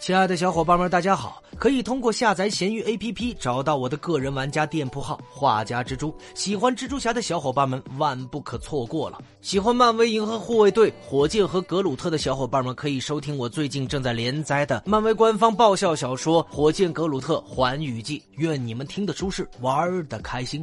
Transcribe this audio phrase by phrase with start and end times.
[0.00, 1.42] 亲爱的小伙伴们，大家好！
[1.58, 6.14] 可以通过下载闲鱼 APP 找到我的个人玩家店铺号“画家蜘蛛”。
[6.34, 9.18] 喜欢蜘蛛侠的小伙伴们万不可错过了。
[9.40, 18.18] 喜欢漫威银河护卫队、火箭和格鲁特的小伙伴们可以收听我最近正在连载的漫威官方爆笑小说《火箭格鲁特环宇记》。
[18.32, 20.62] 愿你们听得舒适，玩得开心。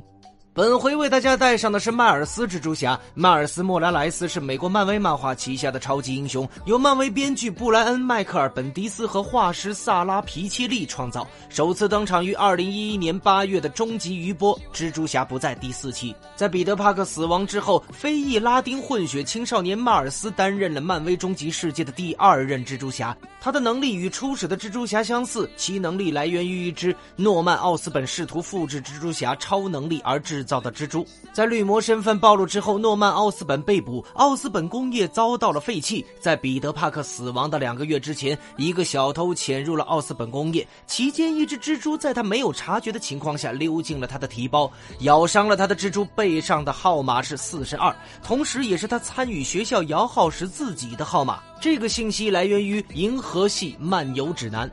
[0.54, 3.00] 本回为大家带上的是迈尔斯蜘蛛侠。
[3.14, 16.14] 迈尔斯·莫拉莱斯是美国漫威漫画旗下的超级英雄，由漫威编剧布莱恩·迈克尔·本迪斯和画师萨拉·皮切利创造，首次登场于2011年8月的终极余波《蜘蛛侠不在》第四期。
[16.36, 23.18] 在彼得·帕克死亡之后，非裔拉丁混血青少年迈尔斯担任了漫威终极世界的第二任蜘蛛侠。
[23.40, 31.06] 他的能力与初始的蜘蛛侠相似，其能力来源于一只诺曼·奥斯本试图复制蜘蛛侠超能力而制造的蜘蛛。
[31.34, 36.06] 在绿魔身份暴露之后，诺曼·奥斯本被捕，奥斯本工业遭到了废弃。
[36.20, 51.40] 在彼得·帕克死亡的两个月之前，一个小偷潜入了奥斯本工业，期间一只蜘蛛在他没有察觉的情况下溜进了他的提包，咬伤了他的蜘蛛背上的号码是四十二，同时也是他参与学校摇号时自己的号码。
[51.60, 54.68] 这个信息来源于《银河系漫游指南》。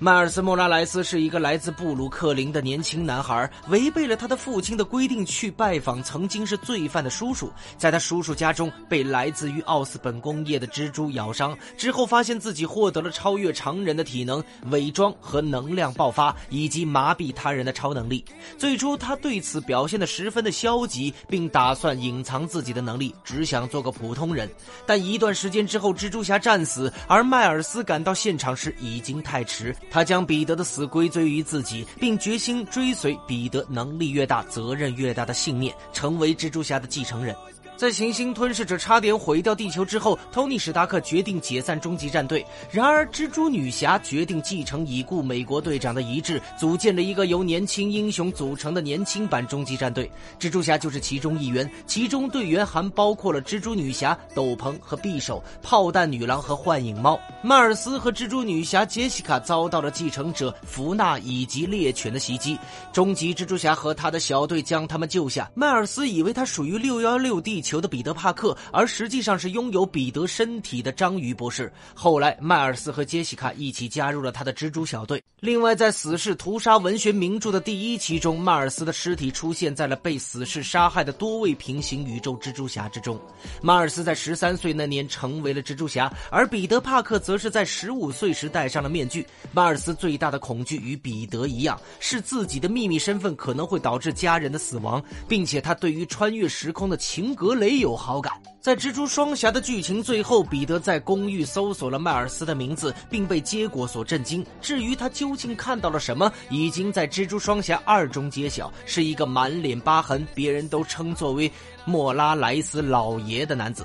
[0.00, 7.50] 迈尔斯·莫拉莱斯是一个来自布鲁克林的年轻男孩，违背了他的父亲的规定去拜访曾经是罪犯的叔叔。
[7.78, 18.24] 在他叔叔家中，被来自于奥斯本工业的蜘蛛咬伤之后，发现自己获得了超越常人的体能、伪装和能量爆发，以及麻痹他人的超能力。
[18.58, 24.50] 最初，他对此表现得十分的消极，并打算隐藏自己的能力，只想做个普通人。
[24.84, 29.74] 但一段时间之后，蜘蛛侠战死，而迈尔斯赶到现场时已经太迟。
[29.94, 37.32] 他将彼得的死归罪于自己，并决心追随彼得能力越大、责任越大的信念，成为蜘蛛侠的继承人。
[37.76, 42.46] 在行星吞噬者差点毁掉地球之后，托尼·史达克决定解散终极战队。
[42.70, 50.08] 然而，蜘蛛女侠决定继承已故美国队长的遗志，组建了一个由年轻英雄组成的年轻版终极战队。
[50.38, 57.18] 蜘蛛侠就是其中一员，其中队员还包括了蜘蛛女侠、斗篷和匕首、炮弹女郎和幻影猫。
[57.42, 62.56] 迈尔斯和蜘蛛女侠杰西卡遭到了继承者福纳以及猎犬的袭击，
[62.92, 65.50] 终极蜘蛛侠和他的小队将他们救下。
[65.54, 67.63] 迈尔斯以为他属于六幺六 D。
[67.64, 71.72] 球的彼得·帕克，而实际上是拥有彼得身体的章鱼博士。
[71.94, 75.20] 后来，迈尔斯和杰西卡一起加入了他的蜘蛛小队。
[75.44, 83.20] 另外，在死侍屠杀文学名著的第一期中，迈尔斯的尸体出现在了被死侍杀害的多位平行宇宙蜘蛛侠之中。
[83.60, 89.26] 迈尔斯在十三岁那年成为了蜘蛛侠，而彼得·帕克则是在十五岁时戴上了面具。
[89.52, 97.54] 迈尔斯最大的恐惧与彼得一样，是自己的秘密身份可能会导致家人的死亡，并且他对于穿越时空的情格。
[97.54, 98.32] 雷有好感。
[98.64, 104.42] 在蜘蛛双侠的剧情最后，彼得在公寓搜索了迈尔斯的名字，并被结果所震惊。
[104.62, 111.52] 至于他究竟看到了什么，已经在蜘蛛双侠二中揭晓，是一个满脸疤痕，别人都称作为
[111.84, 113.84] 莫拉莱斯老爷的男子。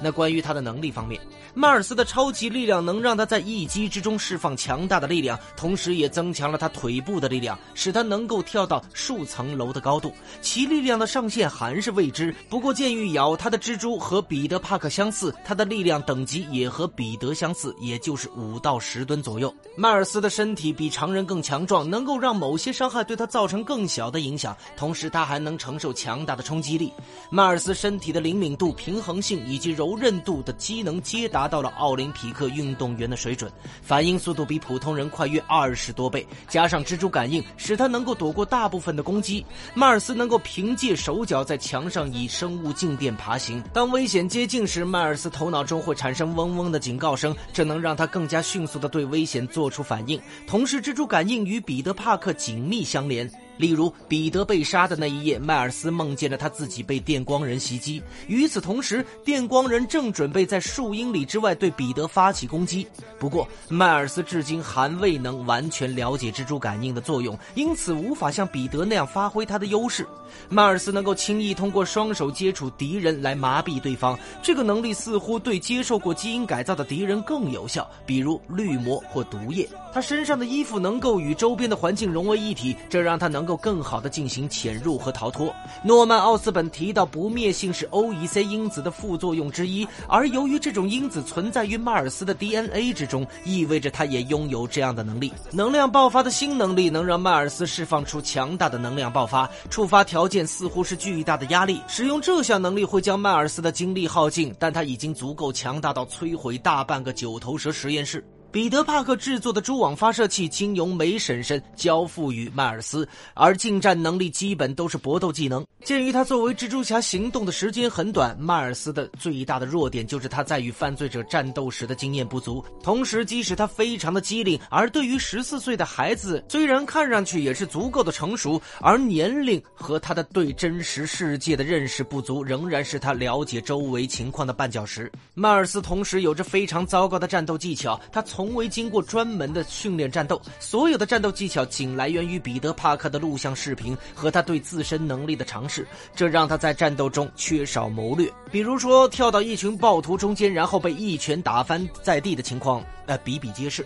[0.00, 1.20] 那关于他的能力方面。
[1.54, 10.12] 迈尔斯的超级力量能让他在一击之中释放强大的力量，同时也增强了他腿部的力量，使他能够跳到数层楼的高度。
[10.40, 12.34] 其力量的上限还是未知。
[12.48, 19.52] 不过，鉴于咬他的蜘蛛和彼得·帕克相似，他的力量等级也和彼得相似，也就是五到十吨左右。
[19.76, 24.56] 迈尔斯的身体比常人更强壮，能够让某些伤害对他造成更小的影响。
[24.76, 26.92] 同时，他还能承受强大的冲击力。
[27.30, 31.48] 迈尔斯身体的灵敏度、平衡性以及柔柔韧度的机能皆达。
[31.48, 33.50] 到了奥林匹克运动员的水准，
[33.80, 39.46] 反应速度比普通人快约二十多倍，加上蜘蛛感应，使他能够躲过大部分的攻击。
[39.72, 50.20] 迈尔斯能够凭借手脚在墙上以生物静电爬行，当危险接近时，迈尔斯头脑中会产生嗡嗡的警告声，这能让他更加迅速地对危险做出反应。
[50.46, 53.30] 同时，蜘蛛感应与彼得·帕克紧密相连。
[53.58, 58.02] 例如，彼得被杀的那一夜，迈尔斯梦见了他自己被电光人袭击。
[58.28, 62.86] 与此同时，电光人正准备在数英里之外对彼得发起攻击。
[63.18, 70.06] 不过，迈尔斯至今还未能完全了解蜘蛛感应的作用，因此无法像彼得那样发挥他的优势。
[70.48, 79.68] 迈尔斯能够轻易通过双手接触敌人来麻痹对方，这个能力似乎对接受过基因改造的敌人更有效，比如绿魔或毒液。
[79.92, 85.50] 他身上的衣服能够与周边的环境融为一体，这让他能够更好地进行潜入和逃脱。
[85.82, 95.32] 诺曼·奥斯本提到，不灭性是 OEC 因子的副作用之一，而由于这种因子存在于迈尔斯的 DNA 之中，意味着他也拥有这样的能力。
[95.50, 101.80] 能量爆发的新能力能让迈尔斯释放出强大的能量爆发，触发条件似乎是巨大的压力。
[101.88, 108.22] 使用这项能力会将迈尔斯的精力耗尽，但他已经足够强大到摧毁大半个九头蛇实验室。
[108.50, 115.62] 彼得·帕克制作的蛛网发射器经由梅婶婶交付于迈尔斯，而近战能力基本都是搏斗技能。
[115.84, 122.64] 鉴于他作为蜘蛛侠行动的时间很短，迈尔斯的最大的弱点就是他在与犯罪者战斗时的经验不足。
[122.82, 135.12] 同时，即使他非常的机灵，而对于十四岁的孩子，虽然看上去也是足够的成熟，而年龄和他的对真实世界的认识不足，仍然是他了解周围情况的绊脚石。
[135.34, 138.24] 迈尔斯同时有着非常糟糕的战斗技巧，他。
[138.37, 148.32] 从从未经过专门的训练战斗，所有的战斗技巧仅来源于彼得·帕克的录像视频和他对自身能力的尝试，这让他在战斗中缺少谋略。
[148.48, 153.84] 比如说，跳到一群暴徒中间，然后被一拳打翻在地的情况，呃，比比皆是。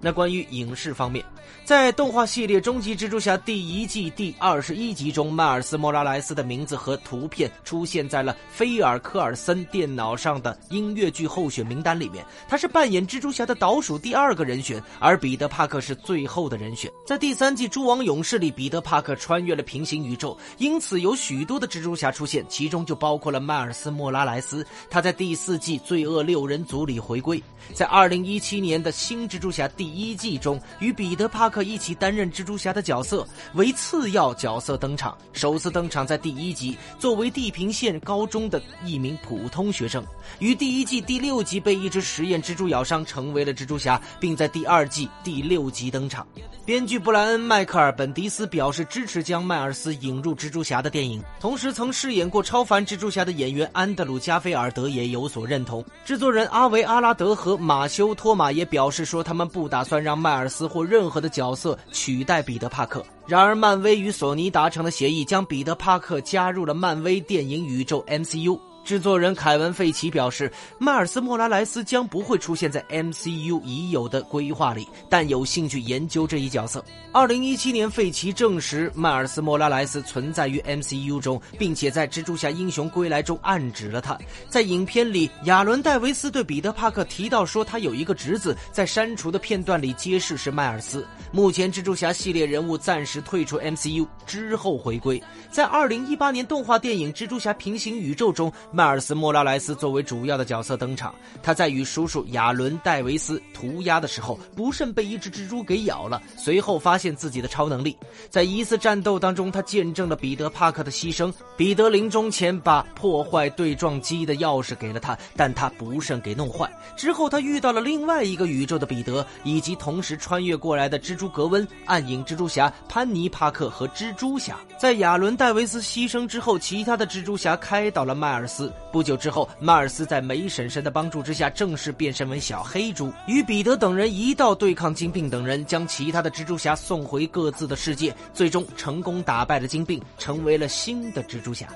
[0.00, 1.24] 那关于影视方面，
[1.64, 12.22] 在动画系列《终极蜘蛛侠》第一季第二十一集中，迈尔斯·莫拉莱斯的名字和图片出现在了菲尔·科尔森电脑上的音乐剧候选名单里面。
[12.46, 16.90] 他是扮演蜘蛛侠的倒数第二个人选，而彼得·帕克是最后的人选。
[17.06, 24.66] 在第三季《蛛网勇士》里，彼得·帕克穿越了平行宇宙，因此有许多的蜘蛛侠出现，其中就包括了迈尔斯·莫拉莱斯。
[24.90, 27.42] 他在第四季《罪恶六人组》里回归，
[27.72, 29.83] 在二零一七年的新蜘蛛侠第。
[29.84, 40.02] 第一季中与彼得·帕克一起担任蜘蛛侠的角色为次要角色登场，首次登场在第一集，作为地平线高中的一名普通学生，
[40.38, 46.26] 于第一季第六集被一只实验蜘蛛咬伤，成为了蜘蛛侠，并在第二季第六集登场。
[46.64, 55.84] 编剧布莱恩·迈克尔·本迪斯表示支持将迈尔斯引入蜘蛛侠的电影，同时曾饰演过超凡蜘蛛侠的演员安德鲁·加菲尔德也有所认同。
[56.06, 63.04] 制作人阿维·阿拉德和马修·托马也表示说，他们不打算让迈尔斯或任何的角色取代彼得·帕克。
[63.26, 68.56] 然而，漫威与索尼达成的协议将彼得·帕克加入了漫威电影宇宙 MCU。
[68.84, 76.84] 制作人凯文·费奇表示，迈尔斯·莫拉莱斯将不会出现在 MCU 已有的规划里，但有兴趣研究这一角色。
[77.10, 84.18] 二零一七年，费奇证实迈尔斯·莫拉莱斯存在于 MCU 中，并且在《蜘蛛侠：英雄归来》中暗指了他。
[84.50, 91.06] 在影片里，亚伦·戴维斯对彼得·帕克提到说，他有一个侄子，在删除的片段里揭示是迈尔斯。
[91.32, 95.22] 目前，蜘蛛侠系列人物暂时退出 MCU，之后回归。
[95.50, 98.52] 在二零一八年动画电影《蜘蛛侠：平行宇宙》中。
[98.74, 107.96] 迈尔斯·莫拉莱斯作为主要的角色登场，他在与叔叔亚伦·戴维斯涂鸦的时候，不慎被一只蜘蛛给咬了，随后发现自己的超能力。
[108.28, 111.32] 在一次战斗当中，他见证了彼得·帕克的牺牲。
[111.56, 116.68] 彼得临终前把破坏对撞机的钥匙给了他，但他不慎给弄坏。
[116.96, 124.58] 之后，他遇到了另外一个宇宙的彼得，以及同时穿越过来的蜘蛛格温、暗影蜘蛛侠潘尼·帕克和蜘蛛侠。
[124.76, 141.68] 在亚伦·戴维斯牺牲之后，其他的蜘蛛侠开导了迈尔斯不久之后，迈尔斯在梅婶婶的帮助之下，正式变身为小黑猪，与彼得等人一道对抗金并等人，将其他的蜘蛛侠送回各自的世界，最终成功打败了金并，成为了新的蜘蛛侠。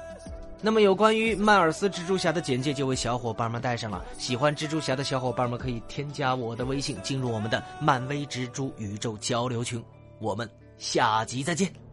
[0.60, 4.04] 那么，有关于迈尔斯蜘蛛侠的简介就为小伙伴们带上了。
[4.18, 9.80] 喜欢蜘蛛侠的小伙伴们可以添加我的微信，进入我们的漫威蜘蛛宇宙交流群。
[10.18, 11.87] 我们下集再见。